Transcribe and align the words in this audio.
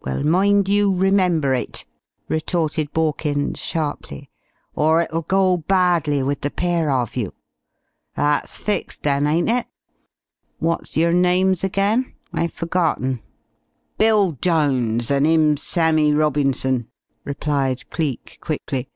"Well, 0.00 0.22
mind 0.24 0.70
you 0.70 0.94
remember 0.94 1.52
it!" 1.52 1.84
retorted 2.26 2.90
Borkins 2.94 3.58
sharply. 3.58 4.30
"Or 4.74 5.02
it'll 5.02 5.20
go 5.20 5.58
badly 5.58 6.22
with 6.22 6.40
the 6.40 6.50
pair 6.50 6.90
of 6.90 7.16
you. 7.16 7.34
That's 8.16 8.56
fixed, 8.56 9.02
then, 9.02 9.26
ain't 9.26 9.50
it? 9.50 9.66
What's 10.58 10.96
yer 10.96 11.12
names 11.12 11.64
again? 11.64 12.14
I've 12.32 12.54
forgotten." 12.54 13.20
"Bill 13.98 14.38
Jones, 14.40 15.10
an' 15.10 15.26
'im's 15.26 15.64
Sammie 15.64 16.14
Robinson," 16.14 16.88
replied 17.24 17.90
Cleek 17.90 18.38
quickly. 18.40 18.88